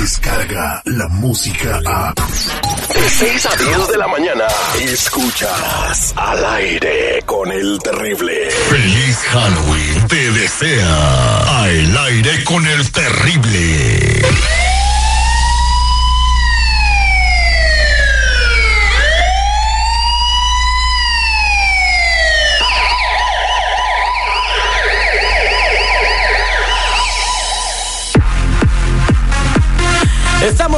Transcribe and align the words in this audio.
llega 0.00 0.82
la 0.86 1.08
música 1.08 1.78
a... 1.84 2.14
De 2.14 3.10
6 3.10 3.46
a 3.46 3.56
10 3.56 3.88
de 3.88 3.98
la 3.98 4.08
mañana, 4.08 4.44
escuchas 4.80 6.14
al 6.16 6.44
aire 6.44 7.22
con 7.26 7.52
el 7.52 7.78
terrible. 7.82 8.50
Feliz 8.50 9.18
Halloween 9.30 10.08
te 10.08 10.30
desea 10.30 11.60
al 11.62 11.98
aire 11.98 12.44
con 12.44 12.66
el 12.66 12.90
terrible. 12.90 14.22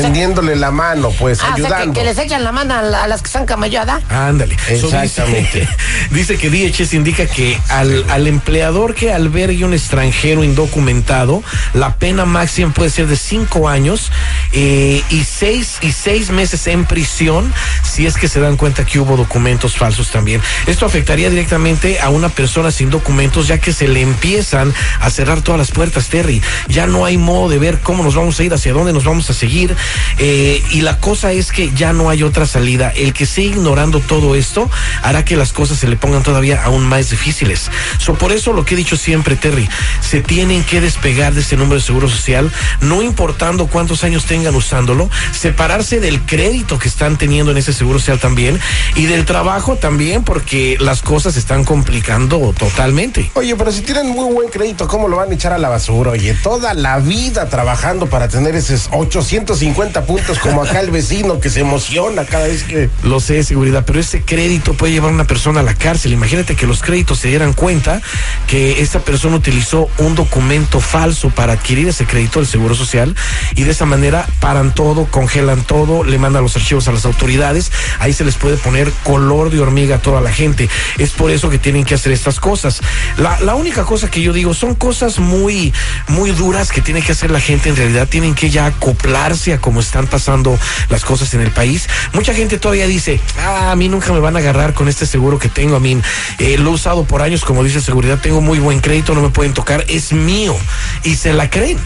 Tendiéndole 0.00 0.56
la 0.56 0.70
mano, 0.70 1.10
pues, 1.18 1.40
Ah, 1.40 1.44
o 1.44 1.46
sea, 1.46 1.54
que, 1.56 1.62
ayudando. 1.74 1.92
que 1.92 2.04
les 2.04 2.18
echan 2.18 2.44
la 2.44 2.52
mano 2.52 2.74
a, 2.74 2.82
la- 2.82 3.02
a 3.04 3.08
las 3.08 3.20
que 3.22 3.26
están 3.26 3.46
camalladas. 3.46 4.02
Ándale. 4.10 4.56
Exactamente. 4.68 5.60
dice, 5.60 5.68
dice 6.10 6.36
que 6.38 6.50
DHS 6.50 6.94
indica 6.94 7.26
que 7.26 7.58
al, 7.68 8.04
al 8.10 8.26
empleador 8.26 8.94
que 8.94 9.12
albergue 9.12 9.64
un 9.64 9.74
extranjero 9.74 10.44
indocumentado, 10.44 11.42
la 11.74 11.96
pena 11.96 12.24
máxima 12.24 12.72
puede 12.72 12.90
ser 12.90 13.06
de 13.06 13.16
cinco 13.16 13.68
años 13.68 14.10
eh, 14.52 15.02
y 15.10 15.24
seis 15.24 15.78
y 15.80 15.92
seis 15.92 16.30
meses 16.30 16.66
en 16.66 16.84
prisión 16.84 17.52
si 17.82 18.06
es 18.06 18.16
que 18.16 18.28
se 18.28 18.40
dan 18.40 18.56
cuenta 18.56 18.84
que 18.84 18.98
hubo 18.98 19.16
documentos 19.16 19.76
falsos 19.76 20.10
también. 20.10 20.40
Esto 20.66 20.86
afectaría 20.86 21.30
directamente 21.30 22.00
a 22.00 22.10
una 22.10 22.28
persona 22.28 22.70
sin 22.70 22.90
documentos, 22.90 23.48
ya 23.48 23.58
que 23.58 23.72
se 23.72 23.88
le 23.88 24.00
empiezan 24.00 24.72
a 25.00 25.10
cerrar 25.10 25.42
todas 25.42 25.58
las 25.58 25.70
puertas, 25.70 26.08
Terry. 26.08 26.42
Ya 26.68 26.86
no 26.86 27.04
hay 27.04 27.18
modo 27.18 27.48
de 27.48 27.58
ver 27.58 27.80
cómo 27.80 28.02
nos 28.02 28.14
vamos 28.14 28.38
a 28.38 28.44
ir, 28.44 28.52
hacia 28.52 28.72
dónde 28.72 28.92
nos 28.92 29.04
vamos 29.04 29.28
a 29.30 29.34
seguir. 29.34 29.74
eh, 30.18 30.62
y 30.70 30.80
la 30.80 30.98
cosa 30.98 31.32
es 31.32 31.52
que 31.52 31.70
ya 31.74 31.92
no 31.92 32.10
hay 32.10 32.22
otra 32.22 32.46
salida. 32.46 32.92
El 32.94 33.12
que 33.12 33.26
siga 33.26 33.56
ignorando 33.56 34.00
todo 34.00 34.34
esto 34.34 34.70
hará 35.02 35.24
que 35.24 35.36
las 35.36 35.52
cosas 35.52 35.78
se 35.78 35.88
le 35.88 35.96
pongan 35.96 36.22
todavía 36.22 36.62
aún 36.62 36.86
más 36.86 37.10
difíciles. 37.10 37.70
So, 37.98 38.14
por 38.14 38.32
eso 38.32 38.52
lo 38.52 38.64
que 38.64 38.74
he 38.74 38.76
dicho 38.76 38.96
siempre, 38.96 39.36
Terry, 39.36 39.68
se 40.00 40.20
tienen 40.20 40.64
que 40.64 40.80
despegar 40.80 41.34
de 41.34 41.40
ese 41.40 41.56
número 41.56 41.76
de 41.76 41.82
seguro 41.82 42.08
social, 42.08 42.50
no 42.80 43.02
importando 43.02 43.66
cuántos 43.66 44.04
años 44.04 44.24
tengan 44.24 44.41
usándolo, 44.50 45.08
separarse 45.32 46.00
del 46.00 46.20
crédito 46.22 46.78
que 46.78 46.88
están 46.88 47.18
teniendo 47.18 47.52
en 47.52 47.58
ese 47.58 47.72
seguro 47.72 47.98
social 47.98 48.18
también 48.18 48.58
y 48.96 49.06
del 49.06 49.24
trabajo 49.24 49.76
también, 49.76 50.24
porque 50.24 50.76
las 50.80 51.02
cosas 51.02 51.34
se 51.34 51.40
están 51.40 51.64
complicando 51.64 52.54
totalmente. 52.58 53.30
Oye, 53.34 53.54
pero 53.56 53.72
si 53.72 53.82
tienen 53.82 54.08
muy 54.08 54.32
buen 54.32 54.48
crédito, 54.48 54.88
¿cómo 54.88 55.08
lo 55.08 55.16
van 55.16 55.30
a 55.30 55.34
echar 55.34 55.52
a 55.52 55.58
la 55.58 55.68
basura? 55.68 56.10
Oye, 56.10 56.34
toda 56.34 56.74
la 56.74 56.98
vida 56.98 57.48
trabajando 57.48 58.06
para 58.06 58.28
tener 58.28 58.54
esos 58.54 58.88
850 58.90 60.04
puntos 60.04 60.38
como 60.38 60.62
acá 60.62 60.80
el 60.80 60.90
vecino 60.90 61.40
que 61.40 61.50
se 61.50 61.60
emociona 61.60 62.24
cada 62.24 62.46
vez 62.46 62.64
que... 62.64 62.90
Lo 63.02 63.20
sé, 63.20 63.42
seguridad, 63.44 63.84
pero 63.86 64.00
ese 64.00 64.22
crédito 64.22 64.74
puede 64.74 64.92
llevar 64.92 65.10
a 65.10 65.14
una 65.14 65.26
persona 65.26 65.60
a 65.60 65.62
la 65.62 65.74
cárcel. 65.74 66.12
Imagínate 66.12 66.56
que 66.56 66.66
los 66.66 66.82
créditos 66.82 67.18
se 67.18 67.28
dieran 67.28 67.52
cuenta 67.52 68.00
que 68.46 68.80
esta 68.82 69.00
persona 69.00 69.36
utilizó 69.36 69.88
un 69.98 70.14
documento 70.14 70.80
falso 70.80 71.30
para 71.30 71.54
adquirir 71.54 71.88
ese 71.88 72.06
crédito 72.06 72.40
del 72.40 72.48
Seguro 72.48 72.74
Social 72.74 73.14
y 73.54 73.64
de 73.64 73.70
esa 73.70 73.86
manera 73.86 74.26
paran 74.40 74.74
todo, 74.74 75.06
congelan 75.06 75.62
todo, 75.62 76.04
le 76.04 76.18
mandan 76.18 76.42
los 76.42 76.56
archivos 76.56 76.88
a 76.88 76.92
las 76.92 77.04
autoridades. 77.04 77.70
Ahí 77.98 78.12
se 78.12 78.24
les 78.24 78.36
puede 78.36 78.56
poner 78.56 78.90
color 79.04 79.50
de 79.50 79.60
hormiga 79.60 79.96
a 79.96 79.98
toda 79.98 80.20
la 80.20 80.32
gente. 80.32 80.68
Es 80.98 81.10
por 81.10 81.30
eso 81.30 81.50
que 81.50 81.58
tienen 81.58 81.84
que 81.84 81.94
hacer 81.94 82.12
estas 82.12 82.40
cosas. 82.40 82.80
La, 83.16 83.40
la 83.40 83.54
única 83.54 83.84
cosa 83.84 84.10
que 84.10 84.20
yo 84.20 84.32
digo 84.32 84.54
son 84.54 84.74
cosas 84.74 85.18
muy, 85.18 85.72
muy 86.08 86.32
duras 86.32 86.70
que 86.70 86.80
tiene 86.80 87.02
que 87.02 87.12
hacer 87.12 87.30
la 87.30 87.40
gente. 87.40 87.68
En 87.68 87.76
realidad 87.76 88.08
tienen 88.08 88.34
que 88.34 88.50
ya 88.50 88.66
acoplarse 88.66 89.52
a 89.52 89.58
cómo 89.58 89.80
están 89.80 90.06
pasando 90.06 90.58
las 90.88 91.04
cosas 91.04 91.32
en 91.34 91.40
el 91.40 91.50
país. 91.50 91.88
Mucha 92.12 92.34
gente 92.34 92.58
todavía 92.58 92.86
dice, 92.86 93.20
ah, 93.38 93.70
a 93.70 93.76
mí 93.76 93.88
nunca 93.88 94.12
me 94.12 94.20
van 94.20 94.36
a 94.36 94.40
agarrar 94.40 94.74
con 94.74 94.88
este 94.88 95.06
seguro 95.06 95.38
que 95.38 95.48
tengo. 95.48 95.76
A 95.76 95.80
mí 95.80 96.00
eh, 96.38 96.58
lo 96.58 96.70
he 96.70 96.74
usado 96.74 97.04
por 97.04 97.22
años, 97.22 97.44
como 97.44 97.64
dice 97.64 97.80
seguridad, 97.80 98.18
tengo 98.20 98.40
muy 98.40 98.58
buen 98.58 98.80
crédito, 98.80 99.14
no 99.14 99.22
me 99.22 99.30
pueden 99.30 99.54
tocar, 99.54 99.84
es 99.88 100.12
mío. 100.12 100.56
Y 101.04 101.16
se 101.16 101.32
la 101.32 101.50
creen. 101.50 101.78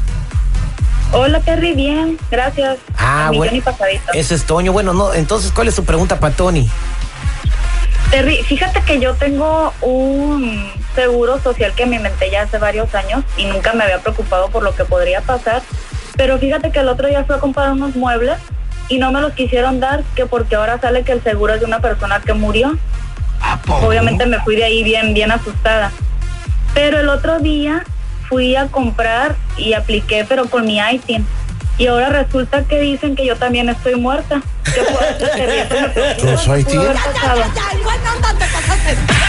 Hola, 1.12 1.40
Terry, 1.40 1.72
bien, 1.72 2.18
gracias. 2.30 2.78
Ah, 2.98 3.30
bueno. 3.34 3.62
Ese 4.12 4.34
es 4.34 4.44
Toño. 4.44 4.72
Bueno, 4.72 4.92
no, 4.92 5.14
entonces, 5.14 5.52
¿cuál 5.52 5.68
es 5.68 5.74
su 5.74 5.84
pregunta 5.84 6.18
para 6.18 6.34
Tony? 6.34 6.68
Terry, 8.10 8.42
fíjate 8.42 8.82
que 8.82 9.00
yo 9.00 9.14
tengo 9.14 9.72
un 9.80 10.70
seguro 10.94 11.40
social 11.40 11.72
que 11.74 11.86
me 11.86 11.96
inventé 11.96 12.30
ya 12.30 12.42
hace 12.42 12.58
varios 12.58 12.94
años 12.94 13.24
y 13.36 13.46
nunca 13.46 13.72
me 13.72 13.84
había 13.84 13.98
preocupado 13.98 14.48
por 14.48 14.62
lo 14.62 14.74
que 14.74 14.84
podría 14.84 15.20
pasar. 15.20 15.62
Pero 16.16 16.38
fíjate 16.38 16.70
que 16.70 16.80
el 16.80 16.88
otro 16.88 17.08
día 17.08 17.24
fui 17.24 17.36
a 17.36 17.38
comprar 17.38 17.72
unos 17.72 17.94
muebles 17.94 18.38
y 18.88 18.98
no 18.98 19.12
me 19.12 19.20
los 19.20 19.32
quisieron 19.32 19.80
dar, 19.80 20.02
que 20.14 20.26
porque 20.26 20.56
ahora 20.56 20.80
sale 20.80 21.02
que 21.02 21.12
el 21.12 21.22
seguro 21.22 21.54
es 21.54 21.60
de 21.60 21.66
una 21.66 21.80
persona 21.80 22.20
que 22.20 22.32
murió. 22.32 22.78
Obviamente 23.68 24.26
me 24.26 24.40
fui 24.40 24.56
de 24.56 24.64
ahí 24.64 24.82
bien, 24.82 25.12
bien 25.14 25.30
asustada. 25.30 25.92
Pero 26.74 27.00
el 27.00 27.08
otro 27.08 27.38
día 27.38 27.84
fui 28.28 28.56
a 28.56 28.66
comprar 28.68 29.36
y 29.56 29.74
apliqué, 29.74 30.24
pero 30.28 30.46
con 30.46 30.66
mi 30.66 30.78
ITIN. 30.78 31.26
Y 31.78 31.88
ahora 31.88 32.08
resulta 32.08 32.64
que 32.64 32.80
dicen 32.80 33.16
que 33.16 33.26
yo 33.26 33.36
también 33.36 33.68
estoy 33.68 33.96
muerta. 33.96 34.40
¿Qué 34.64 34.80
puedo 34.82 34.98
hacer, 34.98 35.68
me 36.24 36.36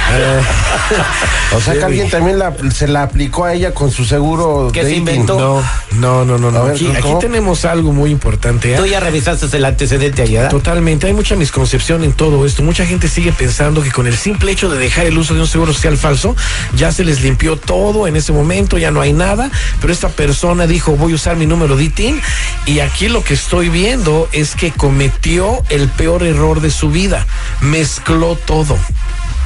preocupa. 0.07 0.48
¿Con 0.88 0.92
su 0.92 0.92
¿Qué 0.92 0.98
ITIN? 0.98 1.00
pudo 1.00 1.07
haber 1.07 1.27
pasado? 1.48 1.57
O 1.57 1.62
sea 1.62 1.74
que 1.74 1.83
alguien 1.86 2.09
también 2.09 2.39
la- 2.39 2.54
se 2.74 2.88
la 2.88 3.04
aplicó 3.04 3.45
a 3.45 3.54
ella 3.54 3.74
con 3.74 3.92
su 3.92 4.06
seguro 4.06 4.69
¿Qué 4.74 4.83
de 4.83 4.92
se 4.92 4.95
inventó? 4.98 5.38
No, 5.39 5.63
no, 5.92 6.25
no, 6.25 6.38
no. 6.38 6.51
no. 6.51 6.59
A 6.59 6.63
ver, 6.63 6.74
Aquí, 6.75 7.09
tenemos 7.19 7.65
algo 7.65 7.92
muy 7.94 8.12
importante. 8.12 8.74
¿eh? 8.74 8.77
Tú 8.77 8.86
ya 8.86 9.00
revisaste 9.00 9.45
el 9.56 9.65
antecedente 9.65 10.21
allá. 10.21 10.50
Totalmente, 10.50 11.07
hay 11.07 11.13
mucha 11.13 11.36
misconcepción 11.36 12.04
en 12.04 12.13
todo 12.13 12.45
esto. 12.45 12.63
Mucha 12.63 12.86
gente 12.86 13.07
sigue 13.07 13.31
pensando 13.31 13.81
que 13.81 13.92
con 13.92 14.07
el 14.07 14.15
simple 14.18 14.51
hecho 14.51 14.69
de 14.69 14.77
dejar 14.77 15.06
el 15.06 15.18
uso 15.18 15.33
de 15.33 15.42
un 15.42 15.48
seguro 15.48 15.74
social 15.74 15.98
falso, 15.98 16.36
ya 16.75 16.92
se 16.92 17.04
les 17.04 17.21
limpió 17.21 17.57
todo 17.57 18.07
en 18.07 18.15
ese 18.15 18.31
momento, 18.33 18.77
ya 18.77 18.92
no 18.92 19.01
hay 19.01 19.13
nada. 19.13 19.50
Pero 19.81 19.94
esta 19.94 20.09
persona 20.09 20.68
dijo, 20.68 20.95
voy 20.95 21.13
a 21.13 21.15
usar 21.15 21.36
mi 21.38 21.45
número 21.45 21.75
de 21.77 21.86
ITIN. 21.86 22.21
Y 22.65 22.80
aquí 22.80 23.07
lo 23.07 23.24
que 23.24 23.33
estoy 23.33 23.69
viendo 23.69 24.27
es 24.31 24.56
que 24.56 24.71
cometió 24.71 25.63
el 25.69 25.88
peor 25.89 26.24
error 26.24 26.62
de 26.62 26.71
su 26.71 26.89
vida. 26.89 27.25
Mezcló 27.62 28.36
todo. 28.36 28.77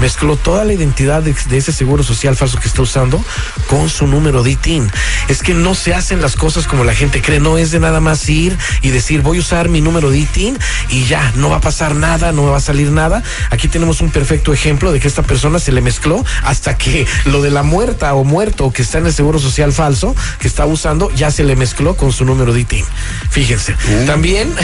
Mezcló 0.02 0.36
toda 0.36 0.66
la 0.66 0.74
identidad 0.74 1.24
de, 1.24 1.34
de 1.34 1.58
ese 1.58 1.72
seguro 1.72 2.04
social 2.04 2.36
falso 2.36 2.60
que 2.60 2.68
está 2.68 2.82
usando 2.82 3.24
con 3.68 3.90
su 3.90 4.08
número 4.08 4.44
de 4.44 4.52
ITIN. 4.52 4.92
Es 5.28 5.42
que 5.42 5.54
no 5.54 5.76
se 5.76 5.94
hacen 5.94 6.22
las 6.22 6.36
cosas 6.36 6.68
como 6.68 6.84
la 6.84 6.94
gente 6.94 7.22
cree. 7.22 7.40
No 7.40 7.58
es 7.58 7.72
de 7.72 7.80
nada 7.80 8.00
más 8.00 8.28
ir 8.28 8.58
y 8.82 8.90
decir 8.90 9.22
voy 9.22 9.38
a 9.38 9.42
usar 9.42 9.70
mi 9.70 9.80
número 9.80 10.10
de 10.10 10.18
ITIN 10.18 10.58
y 10.90 11.06
ya, 11.06 11.32
no 11.36 11.50
va 11.50 11.58
a 11.58 11.62
pasar 11.62 11.96
nada, 11.96 12.32
no 12.32 12.44
me 12.44 12.50
va 12.50 12.58
a 12.58 12.62
salir 12.62 12.92
nada. 12.92 13.24
Aquí 13.52 13.68
tenemos 13.68 14.02
un 14.02 14.12
perfecto 14.12 14.54
ejemplo 14.54 14.92
de 14.92 15.00
que 15.00 15.08
esta 15.08 15.24
persona 15.24 15.60
se 15.60 15.72
le 15.72 15.82
mezcló 15.82 16.26
hasta 16.44 16.78
que 16.78 17.06
lo 17.26 17.42
de 17.42 17.52
la 17.52 17.64
muerta 17.64 18.14
o 18.16 18.24
muerto 18.24 18.72
que 18.72 18.82
está 18.82 18.98
en 18.98 19.06
el 19.06 19.14
seguro 19.14 19.40
social 19.40 19.72
falso 19.72 20.16
que 20.40 20.48
está 20.48 20.66
usando 20.66 21.12
ya 21.12 21.32
se 21.32 21.44
le 21.44 21.56
mezcló 21.56 21.96
con 21.96 22.12
su 22.12 22.26
número 22.26 22.54
de 22.54 22.62
ITIN. 22.62 22.86
Fíjense. 23.30 23.76
También 24.06 24.54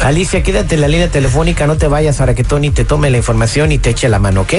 Alicia, 0.04 0.42
quédate 0.42 0.76
en 0.76 0.80
la 0.80 0.88
línea 0.88 1.08
telefónica, 1.08 1.66
no 1.66 1.76
te 1.76 1.88
vayas 1.88 2.16
para 2.16 2.34
que 2.34 2.42
Tony 2.42 2.70
te 2.70 2.86
tome 2.86 3.10
la 3.10 3.18
información 3.18 3.70
y 3.70 3.78
te 3.78 3.90
eche 3.90 4.08
la 4.08 4.18
mano, 4.18 4.42
¿ok? 4.42 4.54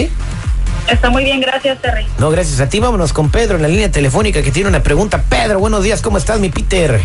Está 0.88 1.10
muy 1.10 1.24
bien, 1.24 1.42
gracias, 1.42 1.82
Terry. 1.82 2.06
No, 2.20 2.30
gracias 2.30 2.60
a 2.60 2.70
ti. 2.70 2.80
Vámonos 2.80 3.12
con 3.12 3.32
Pedro 3.32 3.56
en 3.56 3.64
la 3.64 3.68
línea 3.68 3.90
telefónica 3.90 4.44
que 4.44 4.52
tiene 4.52 4.70
una 4.70 4.84
pregunta. 4.84 5.24
Pedro, 5.28 5.58
buenos 5.58 5.84
días, 5.84 6.04
¿cómo 6.04 6.20
estás, 6.20 6.40
mi 6.40 6.50
Peter? 6.50 7.02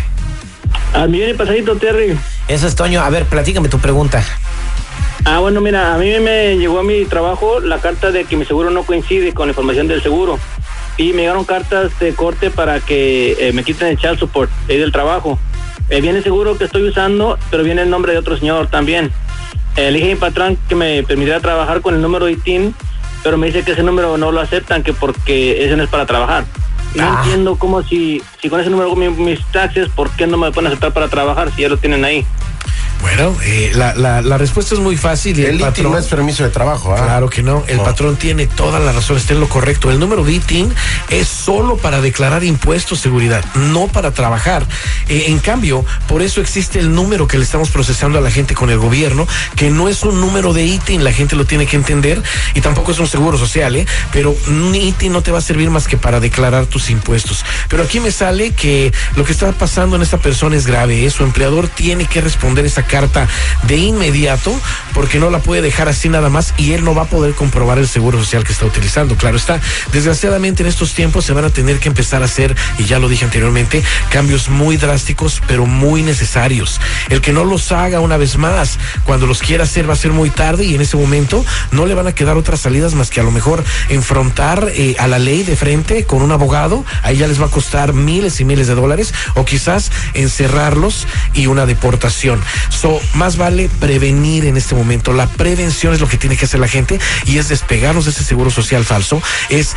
Al 0.93 1.09
millón 1.09 1.31
y 1.31 1.35
pasadito, 1.35 1.77
Terry. 1.77 2.19
Eso 2.47 2.67
es 2.67 2.75
Toño. 2.75 3.01
A 3.01 3.09
ver, 3.09 3.25
platícame 3.25 3.71
tu 3.71 3.79
pregunta. 3.79 4.23
Ah, 5.25 5.39
bueno, 5.39 5.61
mira, 5.61 5.95
a 5.95 5.99
mí 5.99 6.13
me 6.21 6.57
llegó 6.57 6.79
a 6.79 6.83
mi 6.83 7.05
trabajo 7.05 7.61
la 7.61 7.79
carta 7.79 8.11
de 8.11 8.25
que 8.25 8.37
mi 8.37 8.45
seguro 8.45 8.71
no 8.71 8.85
coincide 8.85 9.33
con 9.33 9.47
la 9.47 9.53
información 9.53 9.89
del 9.89 10.03
seguro. 10.03 10.39
Y 11.01 11.15
me 11.15 11.23
llegaron 11.23 11.45
cartas 11.47 11.99
de 11.99 12.13
corte 12.15 12.51
para 12.51 12.79
que 12.81 13.33
eh, 13.41 13.53
me 13.55 13.65
quiten 13.65 13.89
el 13.89 13.97
child 13.97 14.19
support 14.19 14.51
ahí 14.69 14.77
del 14.77 14.93
trabajo. 14.93 15.39
Eh, 15.89 16.03
viene 16.03 16.21
seguro 16.21 16.59
que 16.59 16.65
estoy 16.65 16.83
usando, 16.87 17.39
pero 17.51 17.63
viene 17.63 17.81
el 17.83 17.89
nombre 17.89 18.13
de 18.13 18.19
otro 18.19 18.37
señor 18.37 18.67
también. 18.67 19.11
Eh, 19.77 19.91
le 19.91 19.99
dije 19.99 20.13
a 20.13 20.15
mi 20.15 20.21
patrón 20.21 20.59
que 20.69 20.75
me 20.75 21.03
permitiera 21.03 21.41
trabajar 21.41 21.81
con 21.81 21.95
el 21.95 22.03
número 22.03 22.27
de 22.27 22.33
ITIN, 22.33 22.75
pero 23.23 23.39
me 23.39 23.47
dice 23.47 23.63
que 23.63 23.73
ese 23.73 23.83
número 23.83 24.19
no 24.19 24.31
lo 24.31 24.41
aceptan, 24.41 24.83
que 24.83 24.93
porque 24.93 25.65
ese 25.65 25.75
no 25.75 25.83
es 25.85 25.89
para 25.89 26.05
trabajar. 26.05 26.45
No 26.95 27.05
Ah. 27.05 27.23
entiendo 27.25 27.57
cómo 27.57 27.83
si, 27.83 28.21
si 28.43 28.51
con 28.51 28.61
ese 28.61 28.69
número 28.69 28.89
hago 28.91 28.97
mi- 28.97 29.09
mis 29.09 29.43
taxes, 29.53 29.89
¿por 29.89 30.11
qué 30.11 30.27
no 30.27 30.37
me 30.37 30.53
pueden 30.53 30.67
aceptar 30.67 30.93
para 30.93 31.09
trabajar 31.09 31.51
si 31.55 31.63
ya 31.63 31.71
lo 31.71 31.79
tienen 31.79 32.05
ahí? 32.05 32.27
Bueno, 33.01 33.35
eh, 33.43 33.73
la, 33.75 33.95
la, 33.95 34.21
la 34.21 34.37
respuesta 34.37 34.75
es 34.75 34.81
muy 34.81 34.97
fácil. 34.97 35.39
y 35.39 35.45
El 35.45 35.55
ITIN 35.57 35.67
patrón- 35.67 35.93
no 35.93 35.99
es 35.99 36.07
permiso 36.07 36.43
de 36.45 36.51
trabajo, 36.51 36.93
¿ah? 36.95 37.03
Claro 37.03 37.31
que 37.31 37.43
no, 37.43 37.65
el 37.67 37.79
No. 37.79 37.85
patrón 37.85 38.17
tiene 38.17 38.47
toda 38.47 38.79
la 38.79 38.93
razón, 38.93 39.17
está 39.17 39.33
en 39.33 39.41
lo 39.41 39.49
correcto. 39.49 39.91
El 39.91 39.99
número 39.99 40.23
de 40.23 40.33
ITIN 40.33 40.73
es 41.09 41.27
solo 41.27 41.77
para 41.79 42.01
declarar 42.03 42.45
impuestos, 42.45 43.01
seguridad, 43.01 43.43
no 43.55 43.89
para 43.89 44.13
trabajar. 44.13 44.67
Eh, 45.09 45.25
en 45.29 45.39
cambio, 45.39 45.85
por 46.09 46.21
eso 46.21 46.41
existe 46.43 46.79
el 46.79 46.95
número 46.95 47.27
que 47.27 47.39
le 47.39 47.45
estamos 47.45 47.71
procesando 47.71 48.19
a 48.19 48.21
la 48.21 48.31
gente 48.31 48.55
con 48.55 48.69
el 48.71 48.79
gobierno, 48.79 49.27
que 49.57 49.71
no 49.71 49.89
es 49.89 50.03
un 50.03 50.21
número 50.21 50.53
de 50.53 50.65
ITIN, 50.67 51.03
la 51.03 51.13
gente 51.13 51.37
lo 51.37 51.47
tiene 51.47 51.67
que 51.67 51.77
entender, 51.77 52.23
y 52.55 52.61
tampoco 52.61 52.93
es 52.93 52.99
un 52.99 53.07
seguro 53.07 53.39
social, 53.39 53.77
¿eh? 53.77 53.87
pero 54.13 54.37
un 54.49 54.75
ITIN 54.75 55.13
no 55.13 55.23
te 55.23 55.31
va 55.33 55.39
a 55.39 55.43
servir 55.43 55.71
más 55.71 55.89
que 55.89 55.97
para 55.97 56.21
declarar 56.21 56.67
tus 56.67 56.91
impuestos. 56.91 57.45
Pero 57.69 57.83
aquí 57.83 57.99
me 57.99 58.11
sale 58.13 58.53
que 58.53 58.93
lo 59.17 59.25
que 59.25 59.33
está 59.33 59.51
pasando 59.53 59.97
en 59.97 60.03
esta 60.03 60.19
persona 60.19 60.55
es 60.57 60.67
grave, 60.67 61.07
¿eh? 61.07 61.11
su 61.11 61.25
empleador 61.25 61.69
tiene 61.69 62.05
que 62.05 62.21
responder 62.21 62.67
esa 62.67 62.83
carta 62.91 63.29
de 63.69 63.77
inmediato 63.77 64.53
porque 64.95 65.19
no 65.19 65.31
la 65.31 65.39
puede 65.39 65.63
dejar 65.63 65.89
así 65.89 66.09
nada 66.09 66.29
más 66.29 66.53
y 66.57 66.73
él 66.73 66.85
no 66.85 66.95
va 66.95 67.03
a 67.03 67.07
poder 67.07 67.35
comprobar 67.35 67.79
el 67.79 67.87
seguro 67.87 68.19
social 68.19 68.45
que 68.45 68.53
está 68.53 68.67
utilizando. 68.67 69.17
Claro 69.17 69.37
está, 69.37 69.61
desgraciadamente 69.93 70.63
en 70.63 70.69
estos 70.69 70.93
tiempos 70.93 71.25
se 71.25 71.33
van 71.33 71.45
a 71.45 71.51
tener 71.51 71.79
que 71.79 71.89
empezar 71.89 72.23
a 72.23 72.25
hacer, 72.25 72.57
y 72.79 72.85
ya 72.85 72.99
lo 72.99 73.09
dije 73.09 73.25
anteriormente, 73.25 73.83
cambios 74.11 74.49
muy 74.49 74.77
drásticos 74.77 75.41
pero 75.47 75.67
muy 75.67 76.03
necesarios. 76.03 76.81
El 77.09 77.21
que 77.21 77.33
no 77.33 77.45
los 77.45 77.71
haga 77.73 78.01
una 78.01 78.17
vez 78.17 78.37
más, 78.37 78.79
cuando 79.05 79.27
los 79.27 79.41
quiera 79.41 79.65
hacer 79.65 79.89
va 79.89 79.93
a 79.93 79.97
ser 79.97 80.13
muy 80.13 80.31
tarde 80.31 80.65
y 80.65 80.75
en 80.75 80.81
ese 80.81 80.97
momento 80.97 81.45
no 81.71 81.87
le 81.87 81.95
van 81.95 82.09
a 82.09 82.13
quedar 82.13 82.37
otras 82.37 82.61
salidas 82.61 82.95
más 82.95 83.11
que 83.11 83.21
a 83.21 83.23
lo 83.23 83.31
mejor 83.31 83.63
enfrentar 83.89 84.71
eh, 84.75 84.97
a 84.99 85.07
la 85.07 85.19
ley 85.19 85.45
de 85.45 85.57
frente 85.57 86.05
con 86.05 86.23
un 86.23 86.33
abogado, 86.33 86.85
ahí 87.03 87.19
ya 87.19 87.29
les 87.29 87.41
va 87.41 87.47
a 87.47 87.51
costar 87.51 87.93
miles 87.93 88.41
y 88.41 88.45
miles 88.45 88.67
de 88.67 88.75
dólares 88.75 89.15
o 89.35 89.45
quizás 89.45 89.93
encerrarlos 90.15 91.07
y 91.35 91.47
una 91.47 91.67
deportación. 91.67 92.41
So, 92.81 92.99
más 93.13 93.37
vale 93.37 93.69
prevenir 93.79 94.47
en 94.47 94.57
este 94.57 94.75
momento. 94.75 95.13
La 95.13 95.27
prevención 95.27 95.93
es 95.93 96.01
lo 96.01 96.09
que 96.09 96.17
tiene 96.17 96.39
que 96.39 96.47
hacer 96.47 96.61
la 96.61 96.67
gente 96.67 96.99
y 97.27 97.37
es 97.37 97.51
despegarnos 97.51 98.07
de 98.07 98.13
ese 98.13 98.25
seguro 98.25 98.49
social 98.49 98.87
falso, 98.87 99.23
es 99.51 99.77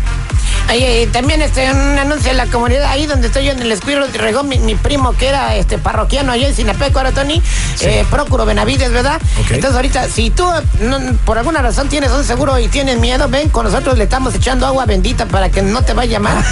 Y 0.74 1.06
también 1.08 1.42
este, 1.42 1.70
un 1.70 2.00
anuncio 2.00 2.32
en 2.32 2.38
la 2.38 2.46
comunidad 2.46 2.86
ahí 2.86 3.06
donde 3.06 3.28
estoy 3.28 3.46
yo 3.46 3.52
en 3.52 3.62
el 3.62 3.72
Escuiro 3.72 4.08
de 4.08 4.18
Regón, 4.18 4.48
mi, 4.48 4.58
mi 4.60 4.76
primo 4.76 5.14
que 5.14 5.28
era 5.28 5.56
este 5.56 5.78
parroquiano 5.78 6.32
allá 6.32 6.48
en 6.48 6.56
Sinapeco, 6.56 7.00
ahora 7.00 7.12
Tony, 7.12 7.42
eh, 7.82 8.06
Procuro 8.10 8.46
Benavides, 8.46 8.92
¿verdad? 8.92 9.22
Entonces 9.50 9.76
ahorita, 9.76 10.08
si 10.08 10.30
tú 10.30 10.46
no, 10.80 11.00
por 11.26 11.38
alguna 11.38 11.62
razón 11.62 11.90
tienes 11.90 12.12
un 12.12 12.24
seguro 12.24 12.58
y 12.60 12.68
tienes 12.70 13.00
miedo, 13.00 13.28
ven, 13.28 13.50
con 13.50 13.66
nosotros 13.66 13.98
le 13.98 14.06
estamos 14.06 14.34
echando 14.36 14.66
agua 14.66 14.86
bendita 14.86 15.26
para 15.26 15.50
que 15.50 15.62
no 15.62 15.82
te 15.82 15.94
vaya 15.94 16.20
mal. 16.20 16.44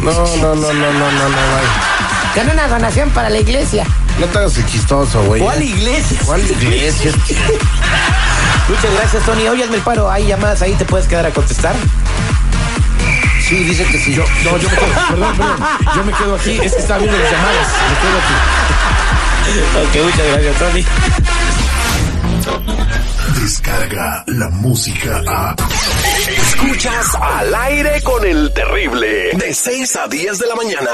No, 0.00 0.12
no, 0.12 0.26
no, 0.36 0.54
no, 0.54 0.72
no, 0.72 0.92
no, 0.92 1.28
no, 1.28 1.28
güey. 1.28 2.34
Con 2.34 2.50
una 2.50 2.68
donación 2.68 3.10
para 3.10 3.30
la 3.30 3.38
iglesia. 3.38 3.86
No 4.20 4.26
te 4.26 4.38
hagas 4.38 4.66
chistoso, 4.66 5.22
güey. 5.24 5.42
iglesia? 5.62 6.18
¿Cuál 6.24 6.40
iglesia? 6.42 7.12
Muchas 8.68 8.94
gracias, 8.94 9.24
Tony. 9.24 9.48
Oye, 9.48 9.64
hazme 9.64 9.76
el 9.76 9.82
paro. 9.82 10.10
Hay 10.10 10.26
llamadas 10.26 10.62
ahí, 10.62 10.72
te 10.74 10.84
puedes 10.84 11.06
quedar 11.08 11.26
a 11.26 11.30
contestar. 11.30 11.74
Sí, 13.48 13.56
dice 13.56 13.84
que 13.84 13.98
sí. 13.98 14.14
Yo, 14.14 14.24
no, 14.44 14.56
yo 14.56 14.68
me 14.70 14.76
quedo, 14.76 15.08
perdón, 15.10 15.36
perdón. 15.36 15.68
Yo 15.96 16.04
me 16.04 16.12
quedo 16.12 16.34
aquí, 16.36 16.58
es 16.62 16.72
que 16.72 16.80
estaba 16.80 16.98
viendo 17.00 17.18
las 17.18 17.30
llamadas. 17.30 17.68
Me 17.90 17.96
quedo 18.00 18.18
aquí. 18.18 19.98
Ok, 19.98 20.04
muchas 20.04 20.26
gracias, 20.28 20.58
Tony. 20.58 20.84
Descarga 23.42 24.24
la 24.28 24.48
música 24.48 25.22
a. 25.26 25.56
Escuchas 26.28 27.14
al 27.20 27.54
aire 27.54 28.00
con 28.02 28.24
el 28.24 28.52
terrible. 28.54 29.32
De 29.34 29.52
6 29.52 29.96
a 29.96 30.08
10 30.08 30.38
de 30.38 30.46
la 30.46 30.54
mañana. 30.54 30.90